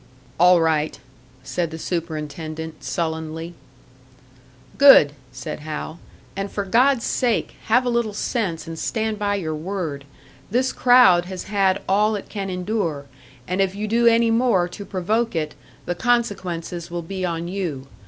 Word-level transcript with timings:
"All 0.39 0.59
right," 0.59 0.97
said 1.43 1.69
the 1.69 1.77
superintendent, 1.77 2.83
sullenly. 2.83 3.53
"Good!" 4.79 5.13
said 5.31 5.59
Hal. 5.59 5.99
"And 6.35 6.51
for 6.51 6.65
God's 6.65 7.05
sake 7.05 7.53
have 7.65 7.85
a 7.85 7.89
little 7.89 8.15
sense 8.15 8.65
and 8.65 8.79
stand 8.79 9.19
by 9.19 9.35
your 9.35 9.53
word; 9.53 10.05
this 10.49 10.73
crowd 10.73 11.25
has 11.25 11.43
had 11.43 11.83
all 11.87 12.15
it 12.15 12.29
can 12.29 12.49
endure, 12.49 13.05
and 13.47 13.61
if 13.61 13.75
you 13.75 13.87
do 13.87 14.07
any 14.07 14.31
more 14.31 14.67
to 14.69 14.85
provoke 14.85 15.35
it, 15.35 15.53
the 15.85 15.93
consequences 15.93 16.89
will 16.89 17.03
be 17.03 17.23
on 17.23 17.47
you. 17.47 17.85